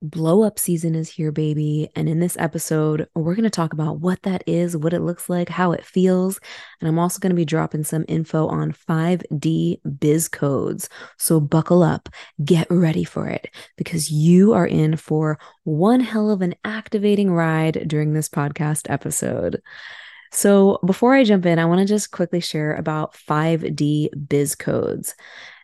[0.00, 1.88] Blow up season is here, baby.
[1.96, 5.28] And in this episode, we're going to talk about what that is, what it looks
[5.28, 6.38] like, how it feels.
[6.80, 10.88] And I'm also going to be dropping some info on 5D biz codes.
[11.16, 12.08] So buckle up,
[12.44, 17.88] get ready for it, because you are in for one hell of an activating ride
[17.88, 19.60] during this podcast episode.
[20.30, 25.14] So before I jump in, I want to just quickly share about 5D biz codes.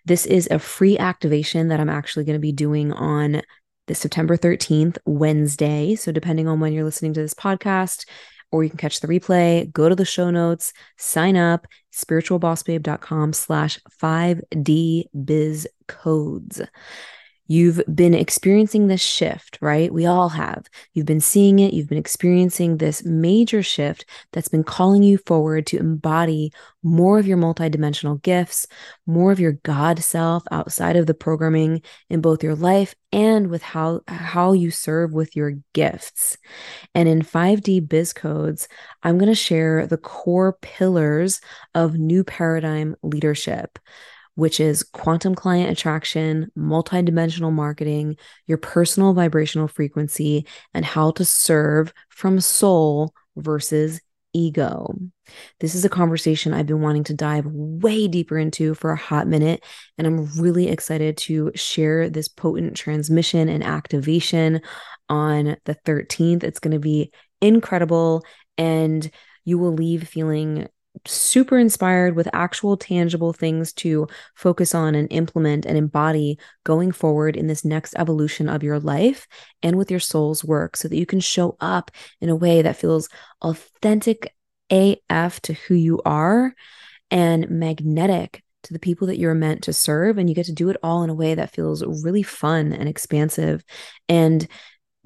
[0.06, 3.42] This is a free activation that I'm actually going to be doing on
[3.86, 5.94] the September 13th, Wednesday.
[5.94, 8.06] So, depending on when you're listening to this podcast,
[8.50, 13.80] or you can catch the replay, go to the show notes, sign up, spiritualbossbabe.com slash
[14.00, 16.62] 5D biz codes.
[17.46, 19.92] You've been experiencing this shift, right?
[19.92, 20.66] We all have.
[20.94, 21.74] You've been seeing it.
[21.74, 27.26] You've been experiencing this major shift that's been calling you forward to embody more of
[27.26, 28.66] your multidimensional gifts,
[29.06, 33.62] more of your God self outside of the programming in both your life and with
[33.62, 36.38] how, how you serve with your gifts.
[36.94, 38.68] And in 5D biz codes,
[39.02, 41.42] I'm going to share the core pillars
[41.74, 43.78] of new paradigm leadership
[44.34, 51.92] which is quantum client attraction, multidimensional marketing, your personal vibrational frequency, and how to serve
[52.08, 54.00] from soul versus
[54.32, 54.94] ego.
[55.60, 59.26] This is a conversation I've been wanting to dive way deeper into for a hot
[59.26, 59.64] minute,
[59.96, 64.60] and I'm really excited to share this potent transmission and activation
[65.08, 66.42] on the 13th.
[66.42, 68.24] It's going to be incredible,
[68.58, 69.08] and
[69.44, 70.68] you will leave feeling
[71.06, 77.36] super inspired with actual tangible things to focus on and implement and embody going forward
[77.36, 79.26] in this next evolution of your life
[79.62, 81.90] and with your soul's work so that you can show up
[82.20, 83.08] in a way that feels
[83.42, 84.34] authentic
[84.70, 86.54] AF to who you are
[87.10, 90.18] and magnetic to the people that you're meant to serve.
[90.18, 92.88] And you get to do it all in a way that feels really fun and
[92.88, 93.64] expansive
[94.08, 94.46] and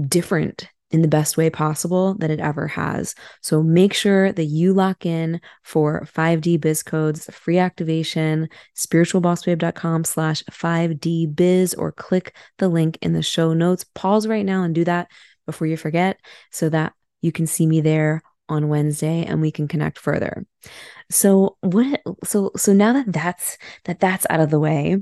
[0.01, 3.15] different in the best way possible that it ever has.
[3.43, 10.43] So make sure that you lock in for 5D biz codes, free activation, spiritualbossbabe.com slash
[10.51, 13.85] 5D biz, or click the link in the show notes.
[13.95, 15.09] Pause right now and do that
[15.47, 16.19] before you forget
[16.51, 20.47] so that you can see me there on Wednesday and we can connect further.
[21.11, 24.99] So what so so now that that's that that's out of the way,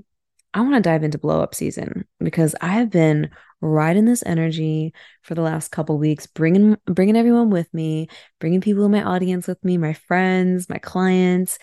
[0.55, 3.31] I want to dive into blow up season because I have been
[3.61, 8.09] riding this energy for the last couple weeks, bringing bringing everyone with me,
[8.39, 11.59] bringing people in my audience with me, my friends, my clients.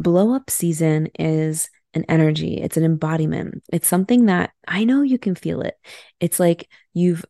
[0.00, 3.62] Blow up season is an energy, it's an embodiment.
[3.72, 5.76] It's something that I know you can feel it.
[6.20, 7.24] It's like you've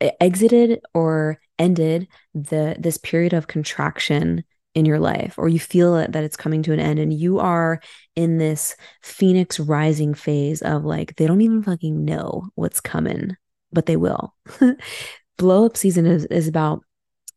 [0.00, 6.16] exited or ended the this period of contraction in your life or you feel that
[6.16, 7.80] it's coming to an end and you are
[8.14, 13.36] in this phoenix rising phase of like they don't even fucking know what's coming
[13.72, 14.34] but they will
[15.38, 16.82] blow up season is, is about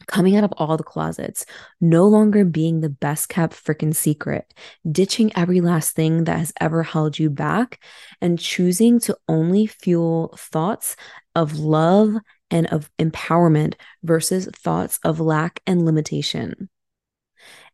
[0.07, 1.45] coming out of all the closets,
[1.79, 4.51] no longer being the best kept freaking secret,
[4.89, 7.83] ditching every last thing that has ever held you back,
[8.19, 10.95] and choosing to only fuel thoughts
[11.35, 12.16] of love
[12.49, 16.69] and of empowerment versus thoughts of lack and limitation.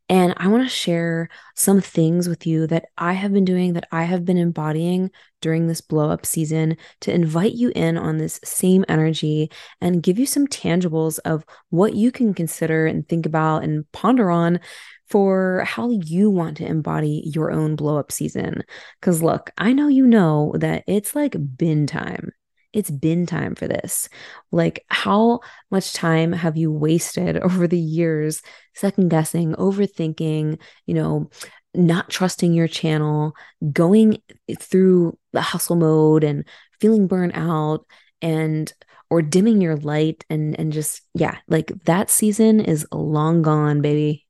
[0.09, 3.88] And I want to share some things with you that I have been doing, that
[3.92, 5.12] I have been embodying
[5.42, 9.51] during this blow up season to invite you in on this same energy
[9.81, 14.31] and give you some tangibles of what you can consider and think about and ponder
[14.31, 14.62] on
[15.09, 18.63] for how you want to embody your own blow up season.
[19.00, 22.31] Because look, I know you know that it's like been time
[22.77, 24.07] it's been time for this.
[24.51, 25.39] Like, how
[25.71, 28.44] much time have you wasted over the years
[28.75, 31.31] second guessing, overthinking, you know,
[31.74, 33.33] not trusting your channel,
[33.74, 34.21] going
[34.59, 36.45] through the hustle mode and
[36.79, 37.83] feeling burnt out
[38.21, 38.71] and
[39.09, 44.25] or dimming your light and and just yeah like that season is long gone baby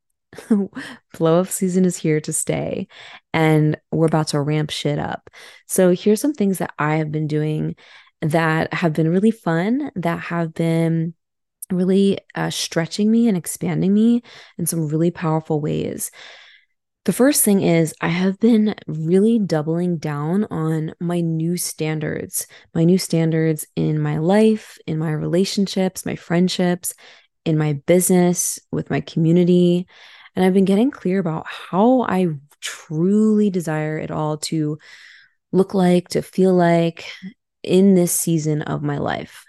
[1.17, 2.87] blow up season is here to stay
[3.33, 5.29] and we're about to ramp shit up
[5.67, 7.75] so here's some things that i have been doing
[8.21, 11.13] that have been really fun that have been
[11.71, 14.23] really uh, stretching me and expanding me
[14.57, 16.11] in some really powerful ways
[17.07, 22.83] the first thing is, I have been really doubling down on my new standards, my
[22.83, 26.93] new standards in my life, in my relationships, my friendships,
[27.45, 29.87] in my business, with my community.
[30.35, 32.27] And I've been getting clear about how I
[32.59, 34.77] truly desire it all to
[35.53, 37.09] look like, to feel like
[37.67, 39.43] in this season of my life.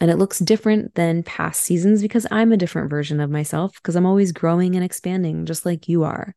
[0.00, 3.94] And it looks different than past seasons because I'm a different version of myself because
[3.94, 6.34] I'm always growing and expanding, just like you are.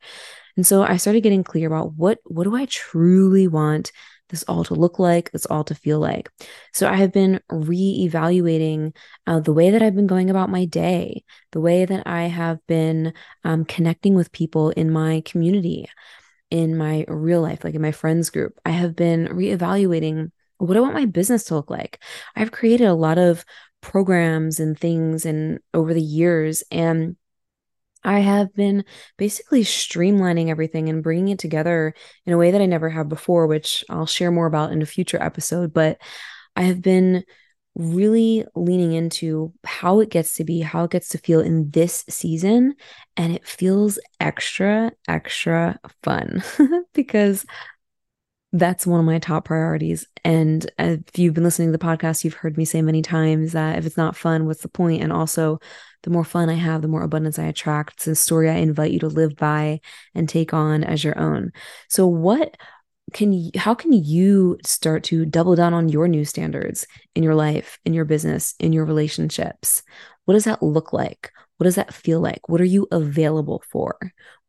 [0.56, 3.92] And so I started getting clear about what what do I truly want
[4.30, 6.30] this all to look like, this all to feel like.
[6.74, 8.94] So I have been re-evaluating
[9.28, 12.60] uh, the way that I've been going about my day, the way that I have
[12.68, 15.88] been um, connecting with people in my community,
[16.50, 18.60] in my real life, like in my friends group.
[18.66, 22.02] I have been re-evaluating what do I want my business to look like.
[22.36, 23.46] I've created a lot of
[23.82, 27.16] programs and things and over the years and
[28.06, 28.86] I have been
[29.18, 33.48] basically streamlining everything and bringing it together in a way that I never have before,
[33.48, 35.74] which I'll share more about in a future episode.
[35.74, 36.00] But
[36.56, 37.24] I have been
[37.74, 42.06] really leaning into how it gets to be, how it gets to feel in this
[42.08, 42.76] season.
[43.18, 46.44] And it feels extra, extra fun
[46.94, 47.44] because
[48.52, 50.08] that's one of my top priorities.
[50.24, 53.78] And if you've been listening to the podcast, you've heard me say many times that
[53.78, 55.04] if it's not fun, what's the point?
[55.04, 55.60] And also,
[56.04, 57.96] the more fun I have, the more abundance I attract.
[57.96, 59.82] It's a story I invite you to live by
[60.14, 61.52] and take on as your own.
[61.90, 62.56] So, what
[63.14, 67.36] can you, how can you start to double down on your new standards in your
[67.36, 69.84] life, in your business, in your relationships?
[70.26, 71.32] What does that look like?
[71.58, 72.48] What does that feel like?
[72.50, 73.98] What are you available for?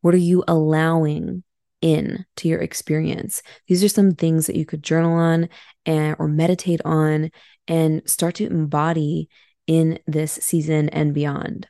[0.00, 1.42] What are you allowing
[1.87, 3.43] in to your experience?
[3.69, 5.49] These are some things that you could journal on
[5.85, 7.31] and or meditate on
[7.69, 9.29] and start to embody
[9.67, 11.69] in this season and beyond.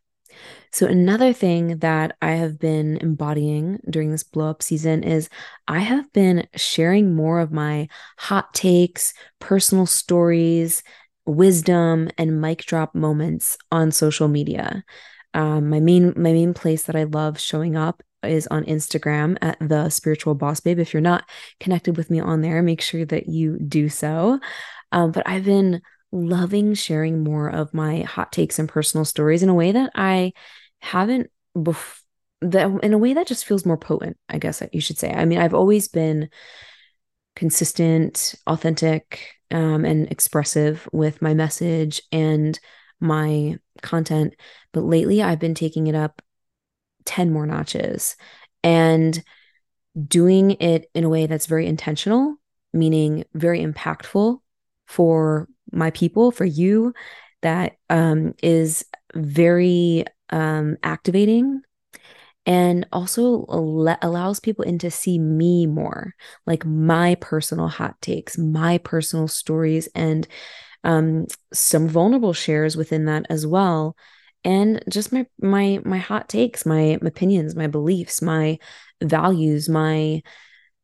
[0.72, 5.30] So, another thing that I have been embodying during this blow up season is
[5.66, 10.82] I have been sharing more of my hot takes, personal stories,
[11.24, 14.84] wisdom, and mic drop moments on social media.
[15.32, 19.56] Um, my main my main place that I love showing up is on Instagram at
[19.60, 20.78] the spiritual boss babe.
[20.78, 21.28] If you're not
[21.60, 24.40] connected with me on there, make sure that you do so.
[24.92, 25.82] Um, but I've been
[26.12, 30.32] loving sharing more of my hot takes and personal stories in a way that I
[30.80, 31.30] haven't
[31.60, 32.02] before
[32.42, 35.10] that in a way that just feels more potent, I guess you should say.
[35.10, 36.28] I mean, I've always been
[37.34, 42.58] consistent, authentic, um, and expressive with my message and
[43.00, 44.34] my content,
[44.72, 46.22] but lately I've been taking it up
[47.06, 48.16] 10 more notches
[48.62, 49.22] and
[50.06, 52.36] doing it in a way that's very intentional,
[52.72, 54.38] meaning very impactful
[54.86, 56.92] for my people, for you,
[57.42, 61.62] that um, is very um, activating
[62.46, 66.14] and also al- allows people in to see me more,
[66.46, 70.28] like my personal hot takes, my personal stories, and
[70.84, 73.96] um, some vulnerable shares within that as well.
[74.44, 78.58] And just my my my hot takes, my opinions, my beliefs, my
[79.02, 80.22] values, my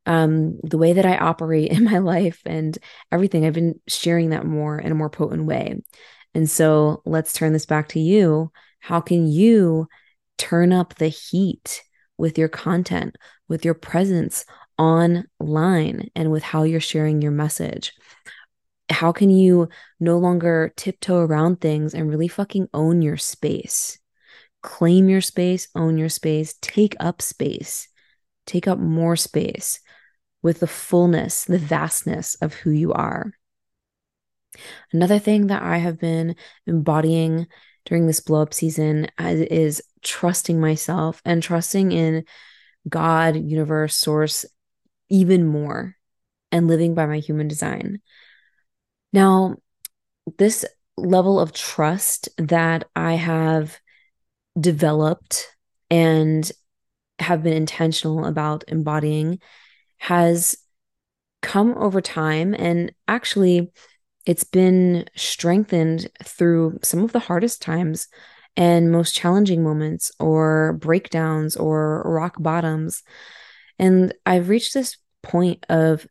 [0.07, 2.77] um, the way that I operate in my life and
[3.11, 3.45] everything.
[3.47, 5.81] I've been sharing that more in a more potent way.
[6.35, 8.51] And so let's turn this back to you.
[8.81, 9.87] How can you
[10.39, 11.83] turn up the heat
[12.17, 13.17] with your content,
[13.49, 14.45] with your presence
[14.79, 17.93] online, and with how you're sharing your message?
[18.93, 19.69] How can you
[19.99, 23.99] no longer tiptoe around things and really fucking own your space?
[24.63, 27.89] Claim your space, own your space, take up space,
[28.47, 29.81] take up more space
[30.43, 33.33] with the fullness, the vastness of who you are.
[34.93, 37.47] Another thing that I have been embodying
[37.85, 42.25] during this blow up season uh, is trusting myself and trusting in
[42.89, 44.45] God, universe, source
[45.09, 45.97] even more
[46.51, 48.01] and living by my human design.
[49.13, 49.57] Now,
[50.39, 50.65] this
[50.97, 53.79] level of trust that I have
[54.59, 55.49] developed
[55.91, 56.51] and
[57.19, 59.41] have been intentional about embodying
[59.99, 60.57] has
[61.41, 62.55] come over time.
[62.55, 63.71] And actually
[64.27, 68.09] it's been strengthened through some of the hardest times
[68.57, 73.03] and most challenging moments or breakdowns or rock bottoms.
[73.79, 76.07] And i've reached this point of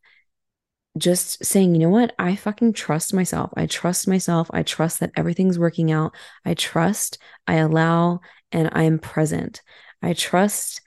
[0.97, 2.13] just saying, you know what?
[2.19, 3.51] I fucking trust myself.
[3.55, 4.49] I trust myself.
[4.53, 6.13] I trust that everything's working out.
[6.45, 7.17] I trust,
[7.47, 8.19] I allow,
[8.51, 9.61] and I am present.
[10.01, 10.81] I trust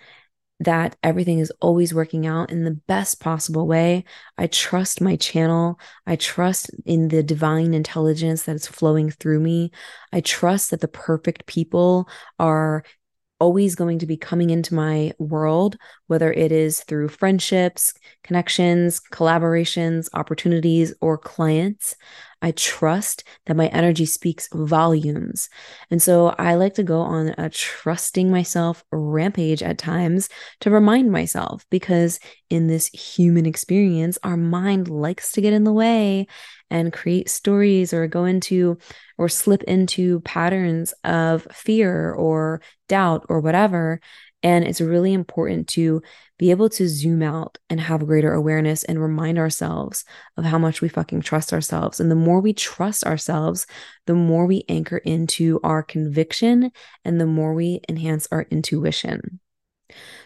[0.61, 4.05] that everything is always working out in the best possible way.
[4.39, 5.79] I trust my channel.
[6.07, 9.73] I trust in the divine intelligence that is flowing through me.
[10.13, 12.09] I trust that the perfect people
[12.39, 12.85] are
[13.45, 20.09] always going to be coming into my world, whether it is through friendships, connections, collaborations,
[20.15, 21.95] opportunities, or clients.
[22.41, 25.51] I trust that my energy speaks volumes.
[25.91, 31.13] And so I like to go on a trusting myself rampage at times to remind
[31.13, 36.29] myself because in this human experience, our mind likes to get in the way
[36.75, 38.77] and create stories or go into
[39.17, 44.01] or slip into patterns of fear or doubt or whatever.
[44.43, 46.03] And it's really important to
[46.37, 50.05] be able to zoom out and have greater awareness and remind ourselves
[50.37, 52.01] of how much we fucking trust ourselves.
[52.01, 53.69] And the more we trust ourselves,
[54.07, 56.73] the more we anchor into our conviction
[57.05, 59.39] and the more we enhance our intuition.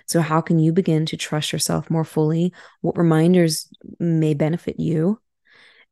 [0.07, 2.55] So, how can you begin to trust yourself more fully?
[2.81, 5.21] What reminders may benefit you?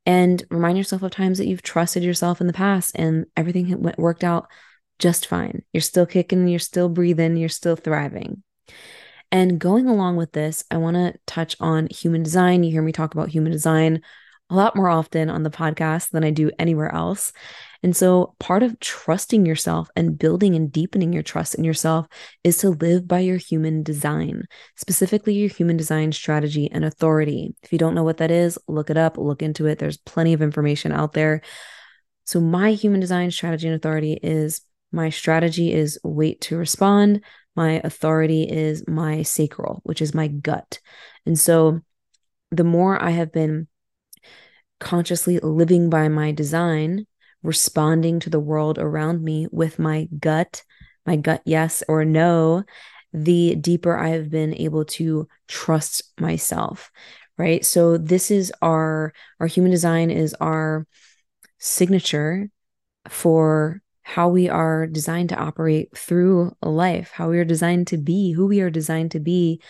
[0.07, 4.23] And remind yourself of times that you've trusted yourself in the past and everything worked
[4.23, 4.49] out
[4.99, 5.63] just fine.
[5.73, 8.43] You're still kicking, you're still breathing, you're still thriving.
[9.33, 12.63] And going along with this, I want to touch on human design.
[12.63, 14.03] You hear me talk about human design
[14.49, 17.33] a lot more often on the podcast than I do anywhere else.
[17.87, 22.09] And so, part of trusting yourself and building and deepening your trust in yourself
[22.43, 24.43] is to live by your human design,
[24.75, 27.55] specifically your human design strategy and authority.
[27.63, 29.79] If you don't know what that is, look it up, look into it.
[29.79, 31.43] There's plenty of information out there.
[32.25, 37.23] So, my human design strategy and authority is my strategy is wait to respond.
[37.55, 40.81] My authority is my sacral, which is my gut.
[41.25, 41.83] And so
[42.51, 43.69] the more I have been
[44.81, 47.07] consciously living by my design,
[47.47, 50.63] responding to the world around me with my gut,
[51.07, 52.65] my gut yes or no,
[53.13, 56.91] the deeper I have been able to trust myself.
[57.39, 57.65] Right.
[57.65, 60.87] So this is our our human design is our
[61.59, 62.51] signature
[63.09, 68.33] for how we are designed to operate through life, how we are designed to be,
[68.33, 69.61] who we are designed to be,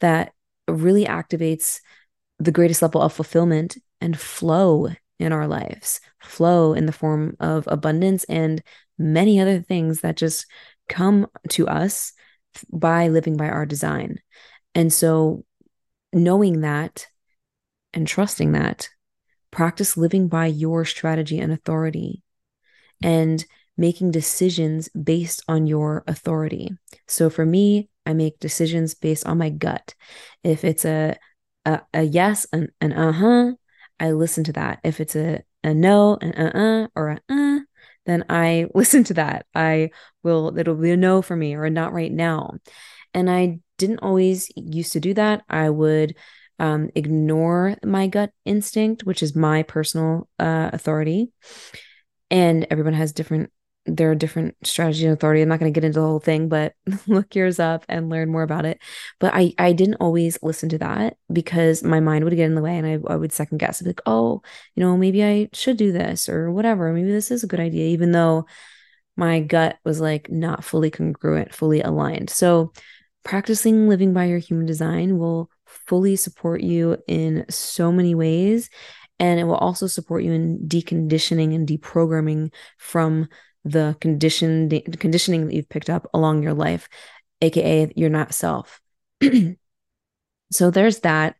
[0.00, 0.32] that
[0.66, 1.80] really activates
[2.38, 4.88] the greatest level of fulfillment and flow
[5.20, 8.62] in our lives, flow in the form of abundance and
[8.98, 10.46] many other things that just
[10.88, 12.12] come to us
[12.72, 14.18] by living by our design.
[14.74, 15.44] And so,
[16.12, 17.06] knowing that
[17.92, 18.88] and trusting that,
[19.50, 22.22] practice living by your strategy and authority.
[23.02, 23.44] And
[23.80, 26.70] making decisions based on your authority.
[27.08, 29.94] So for me, I make decisions based on my gut.
[30.44, 31.16] If it's a
[31.64, 33.52] a, a yes, an, an uh-huh,
[34.00, 34.80] I listen to that.
[34.82, 37.60] If it's a, a no, an uh-uh, or a uh,
[38.06, 39.46] then I listen to that.
[39.54, 39.90] I
[40.22, 42.54] will, it'll be a no for me or a not right now.
[43.14, 45.42] And I didn't always used to do that.
[45.48, 46.16] I would
[46.58, 51.32] um, ignore my gut instinct, which is my personal uh, authority.
[52.30, 53.50] And everyone has different
[53.86, 55.40] there are different strategies and authority.
[55.40, 56.74] I'm not going to get into the whole thing, but
[57.06, 58.80] look yours up and learn more about it.
[59.18, 62.62] But I, I didn't always listen to that because my mind would get in the
[62.62, 63.82] way and I, I would second guess.
[63.82, 64.42] like, oh,
[64.74, 66.92] you know, maybe I should do this or whatever.
[66.92, 68.46] Maybe this is a good idea, even though
[69.16, 72.30] my gut was like not fully congruent, fully aligned.
[72.30, 72.72] So
[73.24, 78.70] practicing living by your human design will fully support you in so many ways.
[79.18, 83.28] And it will also support you in deconditioning and deprogramming from
[83.64, 86.88] the condition the conditioning that you've picked up along your life
[87.42, 88.80] aka your not self.
[90.52, 91.36] So there's that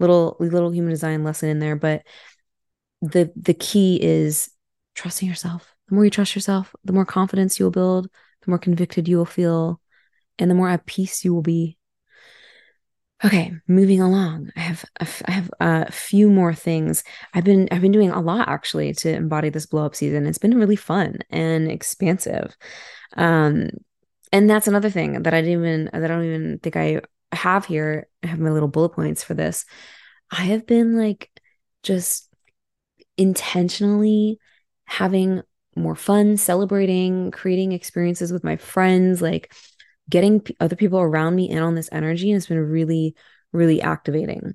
[0.00, 2.02] little little human design lesson in there but
[3.02, 4.48] the the key is
[4.94, 5.74] trusting yourself.
[5.88, 9.18] The more you trust yourself the more confidence you will build the more convicted you
[9.18, 9.82] will feel
[10.38, 11.76] and the more at peace you will be
[13.24, 14.50] Okay, moving along.
[14.54, 17.02] I have I have a few more things.
[17.32, 20.26] I've been I've been doing a lot actually to embody this blow up season.
[20.26, 22.54] It's been really fun and expansive.
[23.16, 23.70] Um
[24.32, 27.00] and that's another thing that I didn't even that I don't even think I
[27.32, 28.08] have here.
[28.22, 29.64] I have my little bullet points for this.
[30.30, 31.30] I have been like
[31.82, 32.28] just
[33.16, 34.38] intentionally
[34.84, 35.42] having
[35.76, 39.52] more fun, celebrating, creating experiences with my friends, like
[40.08, 43.14] getting p- other people around me in on this energy and it's been really
[43.52, 44.54] really activating.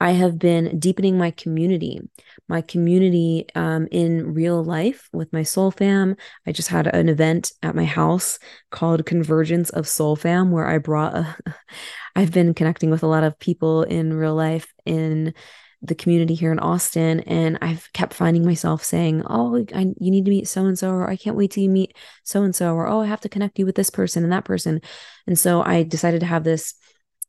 [0.00, 2.00] I have been deepening my community
[2.48, 6.16] my community um, in real life with my soul fam.
[6.46, 8.38] I just had an event at my house
[8.70, 11.26] called convergence of soul fam where i brought
[12.16, 15.34] i've been connecting with a lot of people in real life in
[15.82, 17.20] the community here in Austin.
[17.20, 20.90] And I've kept finding myself saying, Oh, I, you need to meet so and so,
[20.90, 23.28] or I can't wait till you meet so and so, or Oh, I have to
[23.28, 24.80] connect you with this person and that person.
[25.26, 26.74] And so I decided to have this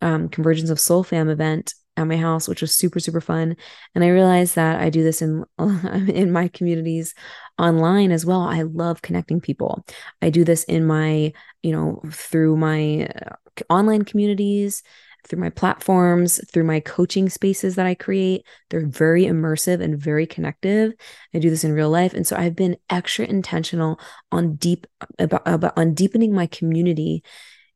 [0.02, 3.56] um, Convergence of Soul Fam event at my house, which was super, super fun.
[3.94, 5.44] And I realized that I do this in
[6.08, 7.14] in my communities
[7.58, 8.42] online as well.
[8.42, 9.86] I love connecting people.
[10.22, 13.36] I do this in my, you know, through my uh,
[13.70, 14.82] online communities,
[15.28, 18.46] through my platforms, through my coaching spaces that I create.
[18.70, 20.94] They're very immersive and very connective.
[21.34, 22.14] I do this in real life.
[22.14, 24.00] And so I've been extra intentional
[24.32, 27.24] on deep about, about on deepening my community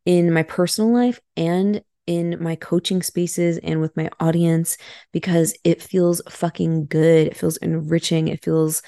[0.05, 4.77] in my personal life and in my coaching spaces and with my audience
[5.12, 7.27] because it feels fucking good.
[7.27, 8.27] It feels enriching.
[8.27, 8.81] It feels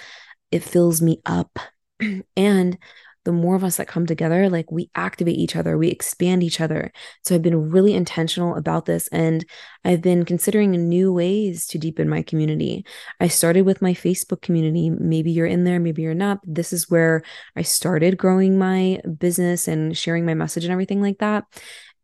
[0.52, 1.60] it fills me up.
[2.38, 2.78] and
[3.26, 6.62] the more of us that come together, like we activate each other, we expand each
[6.62, 6.92] other.
[7.24, 9.44] So I've been really intentional about this and
[9.84, 12.86] I've been considering new ways to deepen my community.
[13.20, 14.90] I started with my Facebook community.
[14.90, 16.40] Maybe you're in there, maybe you're not.
[16.44, 17.24] This is where
[17.56, 21.46] I started growing my business and sharing my message and everything like that.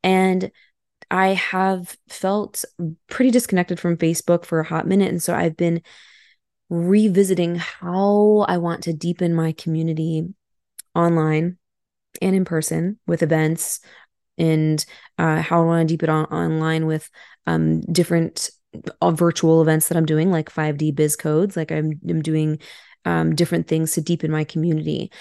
[0.04, 0.51] And
[1.12, 2.66] I have felt
[3.10, 5.10] pretty disconnected from Facebook for a hot minute.
[5.10, 5.82] And so I've been
[6.70, 10.34] revisiting how I want to deepen my community
[10.95, 11.57] online
[12.21, 13.79] and in person with events
[14.38, 14.86] and
[15.17, 17.10] uh, how I want to deepen it on online with
[17.48, 18.50] um, different
[19.01, 21.55] uh, virtual events that I'm doing, like 5D Biz Codes.
[21.57, 22.60] Like I'm, I'm doing
[23.05, 25.12] um, different things to deepen my community.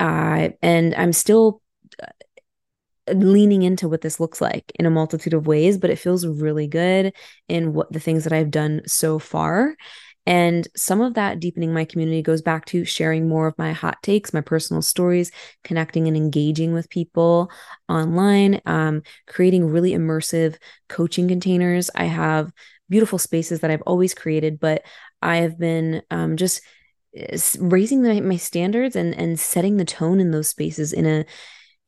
[0.00, 1.62] Uh, and I'm still
[3.12, 6.66] leaning into what this looks like in a multitude of ways, but it feels really
[6.66, 7.12] good
[7.48, 9.76] in what the things that I've done so far.
[10.26, 14.02] And some of that deepening my community goes back to sharing more of my hot
[14.02, 15.30] takes, my personal stories,
[15.62, 17.50] connecting and engaging with people
[17.88, 20.56] online, um, creating really immersive
[20.88, 21.90] coaching containers.
[21.94, 22.52] I have
[22.88, 24.82] beautiful spaces that I've always created, but
[25.22, 26.60] I have been um, just
[27.14, 31.24] eh, raising the, my standards and and setting the tone in those spaces in a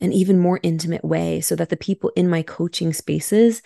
[0.00, 3.62] an even more intimate way so that the people in my coaching spaces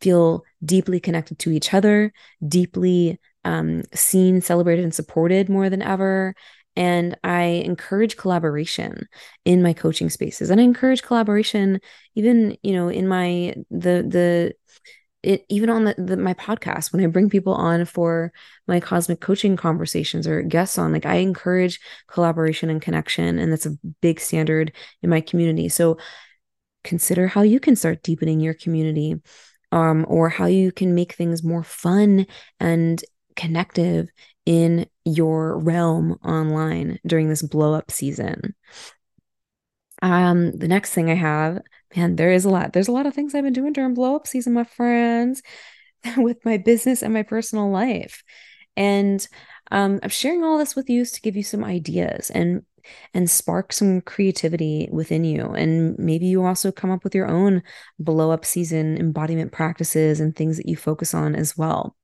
[0.00, 2.12] feel deeply connected to each other,
[2.46, 6.34] deeply um, seen, celebrated, and supported more than ever.
[6.76, 9.08] And I encourage collaboration
[9.46, 11.80] in my coaching spaces, and I encourage collaboration
[12.14, 14.54] even, you know, in my the the
[15.24, 18.32] it even on the, the, my podcast when i bring people on for
[18.68, 23.66] my cosmic coaching conversations or guests on like i encourage collaboration and connection and that's
[23.66, 25.98] a big standard in my community so
[26.84, 29.16] consider how you can start deepening your community
[29.72, 32.24] um, or how you can make things more fun
[32.60, 33.02] and
[33.38, 34.08] connective
[34.44, 38.54] in your realm online during this blow up season
[40.02, 41.60] um, the next thing I have,
[41.96, 42.72] man, there is a lot.
[42.72, 45.42] There's a lot of things I've been doing during blow up season, my friends,
[46.16, 48.22] with my business and my personal life.
[48.76, 49.26] And
[49.70, 52.62] um, I'm sharing all this with you to give you some ideas and
[53.12, 55.50] and spark some creativity within you.
[55.50, 57.62] And maybe you also come up with your own
[57.98, 61.96] blow up season embodiment practices and things that you focus on as well.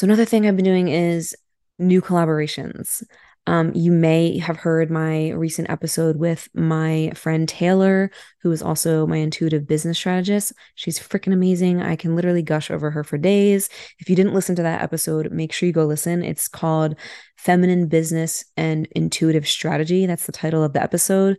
[0.00, 1.36] So another thing I've been doing is
[1.78, 3.02] new collaborations.
[3.46, 8.10] Um, you may have heard my recent episode with my friend Taylor,
[8.40, 10.54] who is also my intuitive business strategist.
[10.74, 11.82] She's freaking amazing.
[11.82, 13.68] I can literally gush over her for days.
[13.98, 16.24] If you didn't listen to that episode, make sure you go listen.
[16.24, 16.96] It's called
[17.36, 20.06] Feminine Business and Intuitive Strategy.
[20.06, 21.36] That's the title of the episode.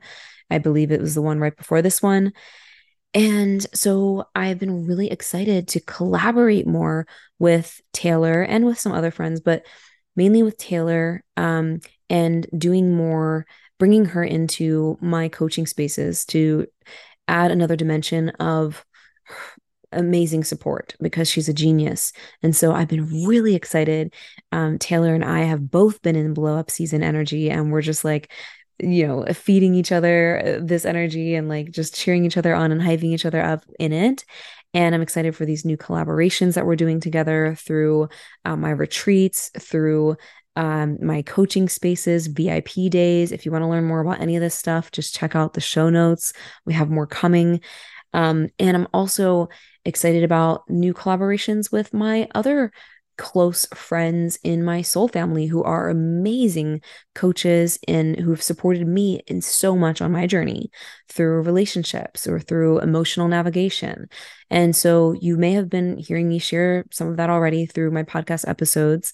[0.52, 2.32] I believe it was the one right before this one.
[3.14, 7.08] And so I've been really excited to collaborate more
[7.40, 9.66] with Taylor and with some other friends, but
[10.16, 13.46] mainly with Taylor um, and doing more,
[13.80, 16.68] bringing her into my coaching spaces to
[17.28, 18.86] add another dimension of
[19.92, 22.14] amazing support because she's a genius.
[22.42, 24.14] And so I've been really excited.
[24.52, 28.06] Um, Taylor and I have both been in blow up season energy, and we're just
[28.06, 28.32] like,
[28.82, 32.72] you know, feeding each other uh, this energy and like just cheering each other on
[32.72, 34.26] and hyping each other up in it.
[34.74, 38.10] And I'm excited for these new collaborations that we're doing together through
[38.46, 40.16] uh, my retreats, through
[40.56, 43.32] um, my coaching spaces, VIP days.
[43.32, 45.62] If you want to learn more about any of this stuff, just check out the
[45.62, 46.34] show notes.
[46.66, 47.62] We have more coming.
[48.14, 49.50] Um, and I'm also
[49.86, 52.72] excited about new collaborations with my other
[53.18, 56.82] close friends in my soul family who are amazing
[57.16, 60.72] coaches and who've supported me in so much on my journey
[61.10, 64.08] through relationships or through emotional navigation.
[64.50, 68.04] And so you may have been hearing me share some of that already through my
[68.04, 69.14] podcast episodes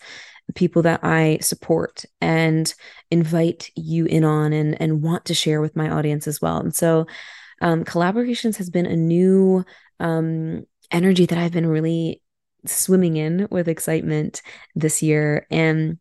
[0.55, 2.73] people that I support and
[3.11, 6.59] invite you in on and and want to share with my audience as well.
[6.59, 7.05] And so
[7.61, 9.65] um, collaborations has been a new
[9.99, 12.21] um, energy that I've been really
[12.67, 14.41] swimming in with excitement
[14.75, 15.47] this year.
[15.49, 15.99] And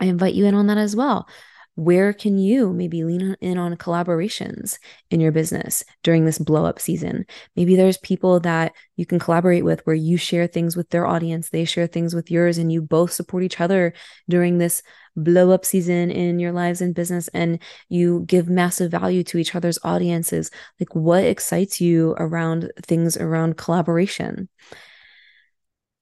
[0.00, 1.28] I invite you in on that as well.
[1.76, 4.76] Where can you maybe lean in on collaborations
[5.10, 7.24] in your business during this blow up season?
[7.56, 11.48] Maybe there's people that you can collaborate with where you share things with their audience,
[11.48, 13.94] they share things with yours, and you both support each other
[14.28, 14.82] during this
[15.16, 19.54] blow up season in your lives and business and you give massive value to each
[19.54, 20.50] other's audiences.
[20.78, 24.48] Like, what excites you around things around collaboration?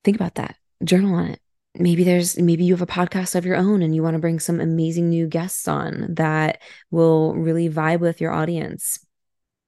[0.08, 1.40] Think about that, journal on it.
[1.74, 4.40] Maybe there's maybe you have a podcast of your own and you want to bring
[4.40, 9.00] some amazing new guests on that will really vibe with your audience.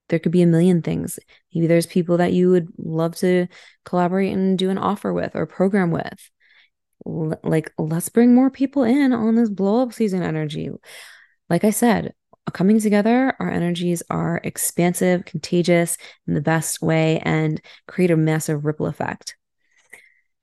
[0.09, 1.19] There could be a million things.
[1.55, 3.49] Maybe there's people that you would love to
[3.85, 6.31] collaborate and do an offer with or program with.
[7.07, 10.71] L- like let's bring more people in on this blow up season energy.
[11.51, 12.15] Like i said
[12.55, 18.65] coming together our energies are expansive contagious in the best way and create a massive
[18.65, 19.37] ripple effect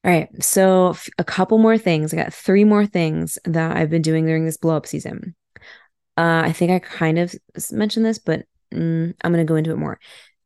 [0.04, 0.44] all right.
[0.44, 2.14] So, a couple more things.
[2.14, 5.36] I got three more things that I've been doing during this blow up season.
[6.18, 7.36] Uh, I think I kind of
[7.72, 10.00] mentioned this, but mm, I'm going to go into it more.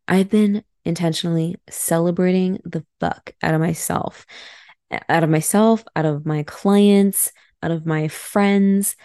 [0.08, 4.26] I've been intentionally celebrating the fuck out of myself,
[5.10, 8.96] out of myself, out of my clients, out of my friends.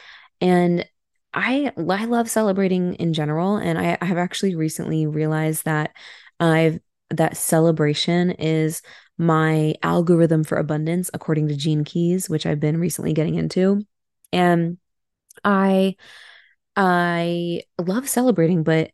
[0.41, 0.87] And
[1.35, 3.57] I, I love celebrating in general.
[3.57, 5.95] And I, I have actually recently realized that
[6.41, 6.81] I've,
[7.11, 8.83] that celebration is
[9.19, 13.83] my algorithm for abundance according to Gene Keys, which I've been recently getting into.
[14.33, 14.79] And
[15.45, 15.97] I
[16.77, 18.91] I love celebrating, but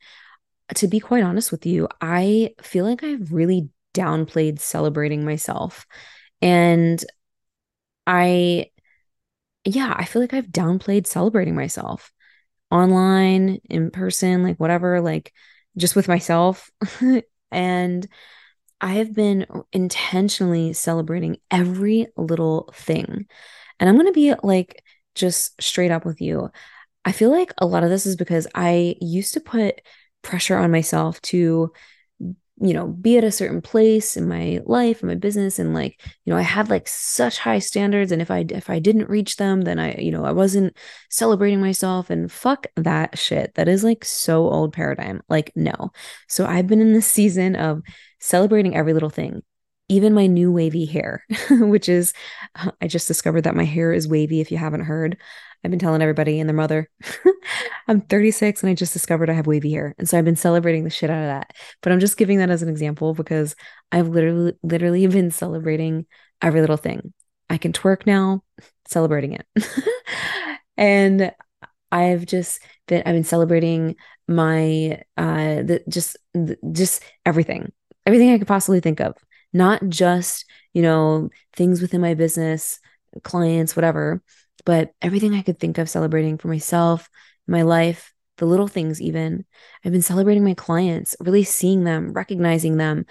[0.77, 5.87] to be quite honest with you, I feel like I've really downplayed celebrating myself.
[6.43, 7.05] And
[8.07, 8.71] I
[9.65, 12.13] yeah, I feel like I've downplayed celebrating myself
[12.71, 15.33] online, in person, like whatever, like
[15.77, 16.71] just with myself.
[17.53, 18.09] and
[18.83, 23.27] I have been intentionally celebrating every little thing.
[23.79, 24.83] And I'm going to be like
[25.15, 26.51] just straight up with you.
[27.05, 29.81] I feel like a lot of this is because I used to put
[30.23, 31.73] pressure on myself to
[32.63, 36.01] you know be at a certain place in my life and my business and like
[36.25, 39.37] you know i had like such high standards and if i if i didn't reach
[39.37, 40.77] them then i you know i wasn't
[41.11, 45.91] celebrating myself and fuck that shit that is like so old paradigm like no
[46.29, 47.83] so i've been in this season of
[48.23, 49.43] celebrating every little thing
[49.89, 52.15] even my new wavy hair which is
[52.81, 55.19] i just discovered that my hair is wavy if you haven't heard
[55.65, 56.91] I've been telling everybody and their mother.
[57.89, 59.95] I'm 36 and I just discovered I have wavy hair.
[59.99, 61.53] And so I've been celebrating the shit out of that.
[61.83, 63.55] But I'm just giving that as an example because
[63.93, 66.07] I've literally literally been celebrating
[66.41, 67.13] every little thing.
[67.49, 68.43] I can twerk now,
[68.89, 69.47] celebrating it.
[70.77, 71.33] and
[71.93, 77.73] I've just been I've been celebrating my uh the just the, just everything.
[78.07, 79.17] Everything I could possibly think of.
[79.53, 82.81] Not just, you know, things within my business,
[83.23, 84.23] clients, whatever
[84.65, 87.09] but everything I could think of celebrating for myself,
[87.47, 89.45] my life, the little things, even.
[89.85, 93.07] I've been celebrating my clients, really seeing them, recognizing them,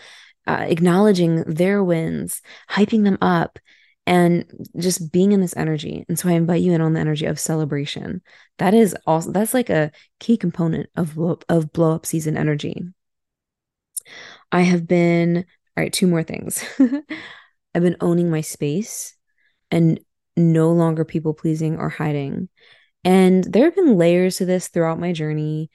[0.47, 3.59] uh, acknowledging their wins, hyping them up,
[4.07, 4.45] and
[4.77, 6.05] just being in this energy.
[6.09, 8.21] And so I invite you in on the energy of celebration.
[8.57, 11.17] That is also that's like a key component of
[11.49, 12.81] of blow up season energy.
[14.51, 15.45] I have been
[15.77, 16.63] all right, two more things.
[17.73, 19.15] I've been owning my space
[19.69, 19.99] and
[20.35, 22.49] no longer people pleasing or hiding.
[23.03, 25.69] And there have been layers to this throughout my journey.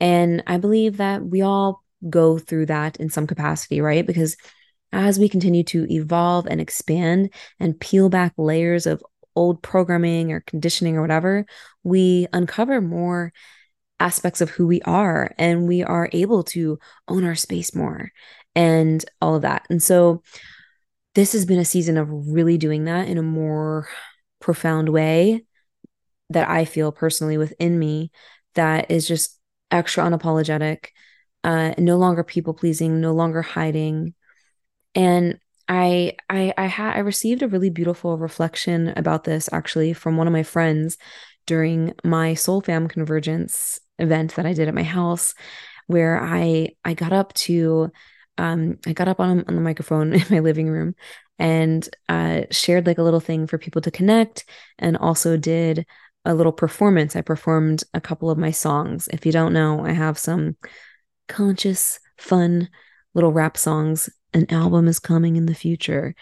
[0.00, 4.06] And I believe that we all go through that in some capacity, right?
[4.06, 4.36] Because
[4.92, 9.02] as we continue to evolve and expand and peel back layers of
[9.36, 11.46] old programming or conditioning or whatever,
[11.84, 13.32] we uncover more
[14.02, 18.10] aspects of who we are and we are able to own our space more
[18.54, 19.64] and all of that.
[19.70, 20.22] And so
[21.14, 23.88] this has been a season of really doing that in a more
[24.40, 25.44] profound way
[26.30, 28.10] that I feel personally within me
[28.54, 29.38] that is just
[29.70, 30.86] extra unapologetic,
[31.44, 34.14] uh, no longer people pleasing, no longer hiding.
[34.94, 35.38] And
[35.68, 40.26] I I I had I received a really beautiful reflection about this actually from one
[40.26, 40.98] of my friends
[41.46, 45.34] during my soul fam convergence event that I did at my house
[45.86, 47.90] where I I got up to
[48.38, 50.94] um, I got up on, on the microphone in my living room
[51.38, 54.44] and uh, shared like a little thing for people to connect
[54.78, 55.86] and also did
[56.24, 57.16] a little performance.
[57.16, 59.08] I performed a couple of my songs.
[59.12, 60.56] If you don't know, I have some
[61.28, 62.68] conscious, fun
[63.14, 64.08] little rap songs.
[64.32, 66.14] An album is coming in the future.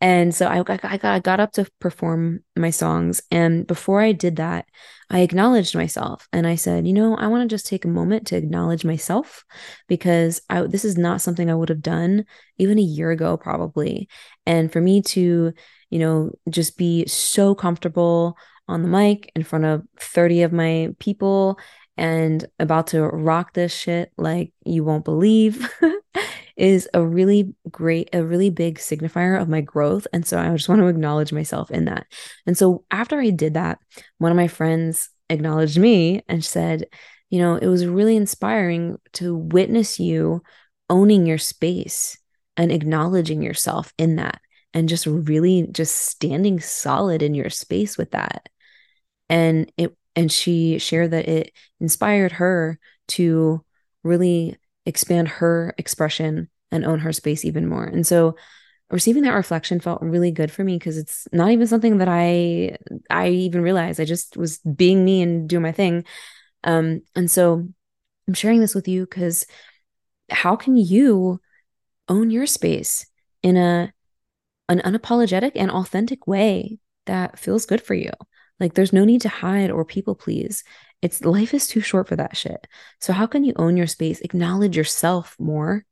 [0.00, 3.22] And so I, I, got, I got up to perform my songs.
[3.30, 4.66] And before I did that,
[5.08, 8.26] I acknowledged myself and I said, you know, I want to just take a moment
[8.26, 9.44] to acknowledge myself
[9.88, 12.26] because I, this is not something I would have done
[12.58, 14.08] even a year ago, probably.
[14.44, 15.52] And for me to,
[15.88, 18.36] you know, just be so comfortable
[18.68, 21.58] on the mic in front of 30 of my people
[21.96, 25.66] and about to rock this shit like you won't believe
[26.56, 30.06] is a really great, a really big signifier of my growth.
[30.12, 32.06] And so I just want to acknowledge myself in that.
[32.46, 33.78] And so after I did that,
[34.18, 36.86] one of my friends acknowledged me and said,
[37.30, 40.42] you know, it was really inspiring to witness you
[40.88, 42.16] owning your space
[42.56, 44.40] and acknowledging yourself in that
[44.72, 48.48] and just really just standing solid in your space with that.
[49.28, 53.64] And it and she shared that it inspired her to
[54.02, 54.56] really
[54.86, 57.84] expand her expression and own her space even more.
[57.84, 58.36] And so
[58.90, 62.76] receiving that reflection felt really good for me because it's not even something that I
[63.10, 64.00] I even realized.
[64.00, 66.04] I just was being me and doing my thing.
[66.64, 67.68] Um, and so
[68.26, 69.46] I'm sharing this with you because
[70.30, 71.40] how can you
[72.08, 73.06] own your space
[73.42, 73.92] in a
[74.68, 78.10] an unapologetic and authentic way that feels good for you?
[78.58, 80.64] Like there's no need to hide or people please.
[81.02, 82.66] It's life is too short for that shit.
[83.00, 85.84] So how can you own your space, acknowledge yourself more,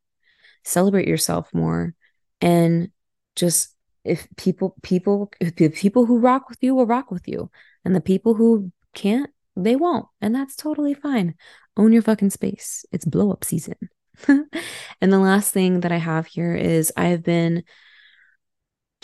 [0.65, 1.95] celebrate yourself more,
[2.41, 2.91] and
[3.37, 7.51] just if people people if the people who rock with you will rock with you,
[7.85, 11.35] and the people who can't, they won't, and that's totally fine.
[11.77, 12.85] Own your fucking space.
[12.93, 13.77] It's blow up season.
[14.29, 17.65] and the last thing that I have here is I have been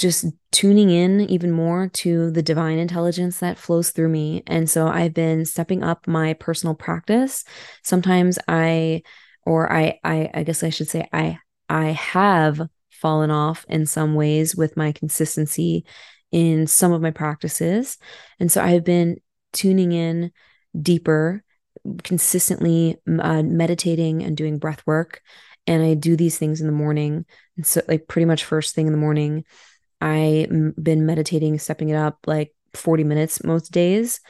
[0.00, 4.42] just tuning in even more to the divine intelligence that flows through me.
[4.46, 7.44] And so I've been stepping up my personal practice.
[7.84, 9.02] Sometimes I,
[9.44, 14.14] or I, I, I guess I should say, I, I have fallen off in some
[14.14, 15.84] ways with my consistency
[16.32, 17.98] in some of my practices.
[18.38, 19.18] And so I've been
[19.52, 20.32] tuning in
[20.80, 21.44] deeper,
[22.04, 25.20] consistently uh, meditating and doing breath work.
[25.66, 27.26] And I do these things in the morning.
[27.56, 29.44] And so, like, pretty much first thing in the morning.
[30.00, 30.48] I've
[30.82, 34.20] been meditating, stepping it up like 40 minutes most days,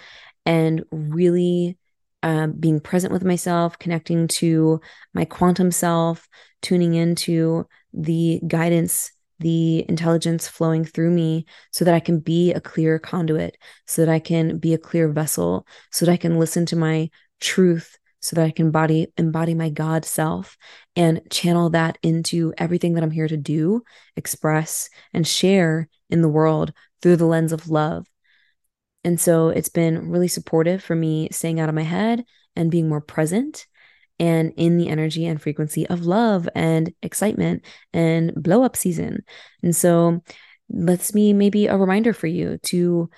[0.46, 1.78] and really
[2.22, 4.80] um, being present with myself, connecting to
[5.14, 6.28] my quantum self,
[6.62, 12.60] tuning into the guidance, the intelligence flowing through me so that I can be a
[12.60, 13.56] clear conduit,
[13.86, 17.10] so that I can be a clear vessel, so that I can listen to my
[17.40, 20.56] truth so that I can body embody my God self
[20.94, 23.82] and channel that into everything that I'm here to do,
[24.16, 28.06] express, and share in the world through the lens of love.
[29.04, 32.88] And so it's been really supportive for me staying out of my head and being
[32.88, 33.66] more present
[34.18, 39.24] and in the energy and frequency of love and excitement and blow up season.
[39.62, 40.20] And so
[40.68, 43.08] let's me maybe a reminder for you to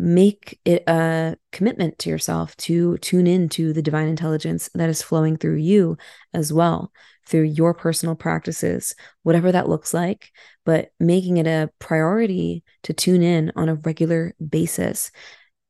[0.00, 5.02] make it a commitment to yourself to tune in to the divine intelligence that is
[5.02, 5.94] flowing through you
[6.32, 6.90] as well
[7.26, 10.32] through your personal practices whatever that looks like
[10.64, 15.10] but making it a priority to tune in on a regular basis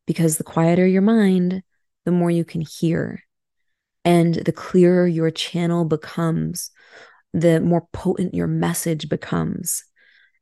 [0.06, 1.64] because the quieter your mind
[2.04, 3.24] the more you can hear
[4.04, 6.70] and the clearer your channel becomes
[7.34, 9.82] the more potent your message becomes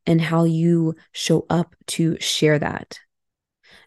[0.04, 2.98] and how you show up to share that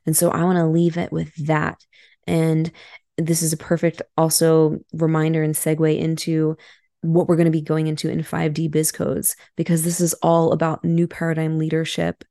[0.05, 1.85] and so I want to leave it with that.
[2.27, 2.71] And
[3.17, 6.57] this is a perfect also reminder and segue into
[7.01, 10.51] what we're going to be going into in 5D biz codes because this is all
[10.51, 12.23] about new paradigm leadership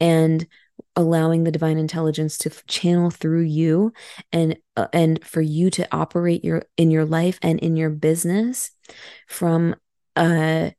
[0.00, 0.46] and
[0.96, 3.92] allowing the divine intelligence to channel through you
[4.32, 8.70] and uh, and for you to operate your in your life and in your business
[9.28, 9.76] from
[10.16, 10.74] a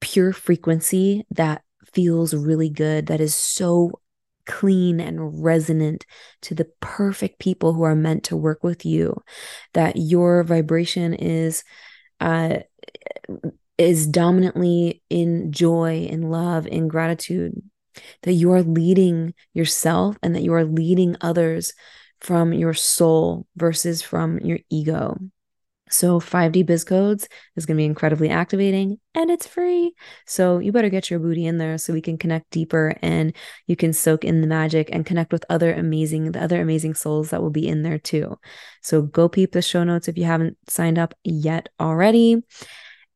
[0.00, 3.92] pure frequency that feels really good that is so
[4.48, 6.04] clean and resonant
[6.42, 9.22] to the perfect people who are meant to work with you
[9.74, 11.62] that your vibration is
[12.20, 12.56] uh
[13.76, 17.62] is dominantly in joy in love in gratitude
[18.22, 21.72] that you are leading yourself and that you are leading others
[22.20, 25.16] from your soul versus from your ego
[25.90, 29.94] so 5D Biz Codes is going to be incredibly activating and it's free.
[30.26, 33.34] So you better get your booty in there so we can connect deeper and
[33.66, 37.30] you can soak in the magic and connect with other amazing the other amazing souls
[37.30, 38.38] that will be in there too.
[38.82, 42.42] So go peep the show notes if you haven't signed up yet already.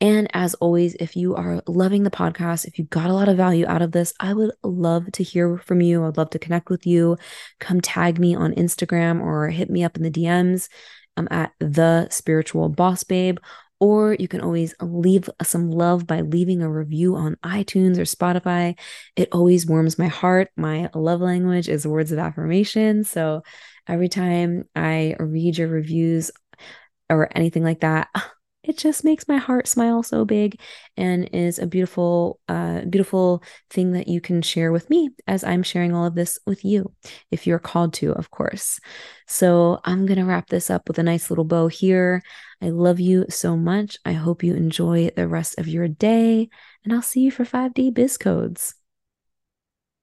[0.00, 3.37] And as always, if you are loving the podcast, if you got a lot of
[3.37, 6.04] value out of this, I would love to hear from you.
[6.04, 7.18] I'd love to connect with you.
[7.61, 10.68] Come tag me on Instagram or hit me up in the DMs
[11.16, 13.38] I'm at the spiritual boss babe,
[13.81, 18.79] or you can always leave some love by leaving a review on iTunes or Spotify.
[19.16, 20.51] It always warms my heart.
[20.57, 23.05] My love language is words of affirmation.
[23.05, 23.42] So
[23.88, 26.31] every time I read your reviews
[27.11, 28.09] or anything like that,
[28.62, 30.61] it just makes my heart smile so big
[30.96, 35.62] and is a beautiful uh beautiful thing that you can share with me as i'm
[35.62, 36.92] sharing all of this with you
[37.31, 38.79] if you're called to of course.
[39.27, 42.22] So i'm going to wrap this up with a nice little bow here.
[42.61, 43.98] I love you so much.
[44.05, 46.48] I hope you enjoy the rest of your day
[46.85, 48.75] and i'll see you for 5d biz codes